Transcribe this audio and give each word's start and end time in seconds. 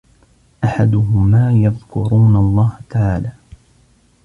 أَحَدُهُمَا 0.63 1.51
يَذْكُرُونَ 1.51 2.35
اللَّهَ 2.35 2.79
تَعَالَى 2.89 3.31